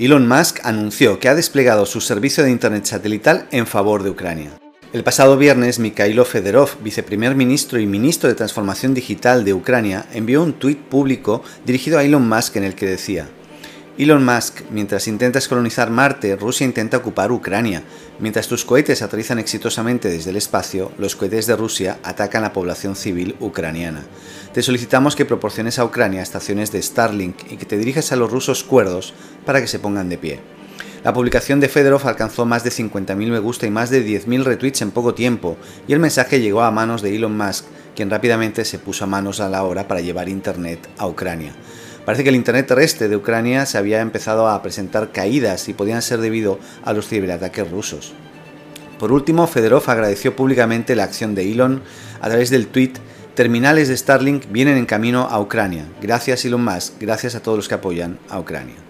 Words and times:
Elon 0.00 0.26
Musk 0.26 0.60
anunció 0.62 1.20
que 1.20 1.28
ha 1.28 1.34
desplegado 1.34 1.84
su 1.84 2.00
servicio 2.00 2.42
de 2.42 2.50
Internet 2.50 2.86
satelital 2.86 3.46
en 3.50 3.66
favor 3.66 4.02
de 4.02 4.08
Ucrania. 4.08 4.50
El 4.94 5.04
pasado 5.04 5.36
viernes, 5.36 5.78
Mikhailo 5.78 6.24
Fedorov, 6.24 6.70
viceprimer 6.82 7.34
ministro 7.34 7.78
y 7.78 7.86
ministro 7.86 8.30
de 8.30 8.34
Transformación 8.34 8.94
Digital 8.94 9.44
de 9.44 9.52
Ucrania, 9.52 10.06
envió 10.14 10.42
un 10.42 10.54
tuit 10.54 10.78
público 10.78 11.42
dirigido 11.66 11.98
a 11.98 12.02
Elon 12.02 12.26
Musk 12.26 12.56
en 12.56 12.64
el 12.64 12.74
que 12.74 12.86
decía 12.86 13.28
Elon 13.98 14.24
Musk, 14.24 14.62
mientras 14.70 15.08
intentas 15.08 15.48
colonizar 15.48 15.90
Marte, 15.90 16.36
Rusia 16.36 16.64
intenta 16.64 16.96
ocupar 16.96 17.32
Ucrania. 17.32 17.82
Mientras 18.18 18.48
tus 18.48 18.64
cohetes 18.64 19.02
aterrizan 19.02 19.38
exitosamente 19.38 20.08
desde 20.08 20.30
el 20.30 20.36
espacio, 20.36 20.92
los 20.96 21.16
cohetes 21.16 21.46
de 21.46 21.56
Rusia 21.56 21.98
atacan 22.02 22.42
la 22.42 22.52
población 22.52 22.96
civil 22.96 23.36
ucraniana. 23.40 24.02
Te 24.54 24.62
solicitamos 24.62 25.16
que 25.16 25.26
proporciones 25.26 25.78
a 25.78 25.84
Ucrania 25.84 26.22
estaciones 26.22 26.72
de 26.72 26.80
Starlink 26.80 27.52
y 27.52 27.56
que 27.56 27.66
te 27.66 27.76
dirijas 27.76 28.12
a 28.12 28.16
los 28.16 28.30
rusos 28.30 28.64
cuerdos 28.64 29.12
para 29.44 29.60
que 29.60 29.66
se 29.66 29.78
pongan 29.78 30.08
de 30.08 30.18
pie. 30.18 30.40
La 31.04 31.12
publicación 31.12 31.60
de 31.60 31.68
Fedorov 31.68 32.06
alcanzó 32.06 32.44
más 32.44 32.62
de 32.62 32.70
50.000 32.70 33.14
me 33.16 33.38
gusta 33.38 33.66
y 33.66 33.70
más 33.70 33.90
de 33.90 34.06
10.000 34.06 34.44
retweets 34.44 34.82
en 34.82 34.90
poco 34.90 35.14
tiempo, 35.14 35.56
y 35.88 35.94
el 35.94 35.98
mensaje 35.98 36.40
llegó 36.40 36.62
a 36.62 36.70
manos 36.70 37.00
de 37.00 37.16
Elon 37.16 37.36
Musk, 37.36 37.64
quien 37.96 38.10
rápidamente 38.10 38.64
se 38.64 38.78
puso 38.78 39.04
a 39.04 39.06
manos 39.06 39.40
a 39.40 39.48
la 39.48 39.62
hora 39.64 39.88
para 39.88 40.00
llevar 40.00 40.28
Internet 40.28 40.88
a 40.98 41.06
Ucrania. 41.06 41.54
Parece 42.04 42.22
que 42.22 42.30
el 42.30 42.36
Internet 42.36 42.66
terrestre 42.66 43.08
de 43.08 43.16
Ucrania 43.16 43.66
se 43.66 43.78
había 43.78 44.00
empezado 44.00 44.48
a 44.48 44.62
presentar 44.62 45.12
caídas 45.12 45.68
y 45.68 45.74
podían 45.74 46.02
ser 46.02 46.20
debido 46.20 46.58
a 46.84 46.92
los 46.92 47.08
ciberataques 47.08 47.70
rusos. 47.70 48.12
Por 48.98 49.12
último, 49.12 49.46
Fedorov 49.46 49.88
agradeció 49.88 50.36
públicamente 50.36 50.96
la 50.96 51.04
acción 51.04 51.34
de 51.34 51.50
Elon 51.50 51.82
a 52.20 52.28
través 52.28 52.50
del 52.50 52.66
tweet 52.66 52.94
Terminales 53.34 53.88
de 53.88 53.96
Starlink 53.96 54.50
vienen 54.50 54.76
en 54.76 54.86
camino 54.86 55.22
a 55.22 55.40
Ucrania. 55.40 55.86
Gracias 56.02 56.44
Elon 56.44 56.64
Musk, 56.64 57.00
gracias 57.00 57.34
a 57.34 57.40
todos 57.40 57.56
los 57.56 57.68
que 57.68 57.74
apoyan 57.74 58.18
a 58.28 58.38
Ucrania. 58.38 58.89